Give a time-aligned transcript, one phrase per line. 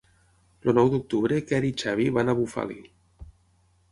[0.63, 2.81] El nou d'octubre en Quer i en Xavi van a Bufali.